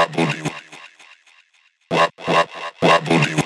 wobble 0.00 0.50
wobble 1.90 2.48
wobble 2.82 3.39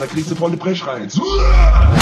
da 0.02 0.08
kriegst 0.08 0.32
du 0.32 0.34
volle 0.34 0.56
Brechreiz. 0.56 1.16
Uah! 1.16 2.01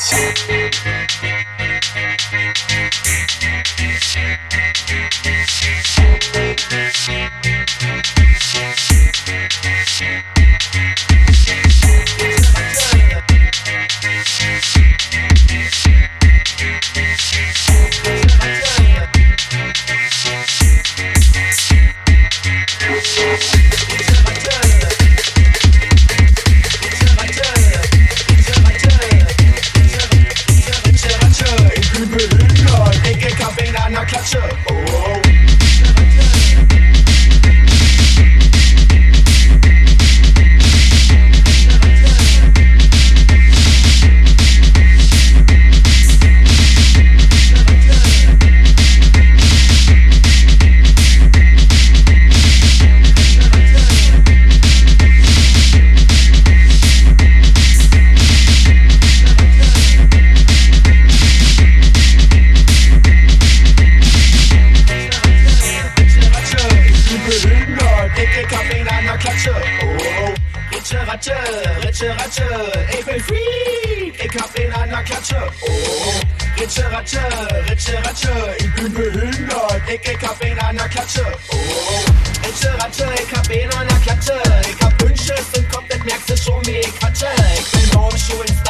Podcast. 0.00 1.09
Klatsche. 75.04 75.36
Oh, 75.62 76.60
Ritsche, 76.60 76.92
Ratsche, 76.92 77.20
Ritsche, 77.68 77.96
Ratsche. 78.04 78.56
Ich 78.58 78.74
bin 78.74 78.92
behindert. 78.92 79.82
Ich, 79.88 80.00
oh, 80.00 80.10
ich 80.10 80.28
hab 80.28 80.40
einen 80.42 80.58
an 80.58 80.76
der 80.76 80.88
Klatsche. 80.88 81.24
Oh, 81.52 81.56
Ritsche, 82.46 82.72
Ratsche, 82.78 83.08
ich 83.22 83.36
hab 83.36 83.48
einen 83.48 83.72
an 83.72 83.88
der 83.88 83.98
Klatsche. 83.98 84.42
Ich 84.68 84.84
hab 84.84 85.02
Wünsche, 85.02 85.34
sind 85.52 85.72
komplett 85.72 86.04
merkst 86.04 86.30
du 86.30 86.36
schon, 86.36 86.66
wie 86.66 86.78
ich 86.78 86.98
quatsche. 86.98 87.26
Ich 87.54 87.70
bin 87.70 87.98
morgen 87.98 88.18
schon 88.18 88.44
ins 88.46 88.62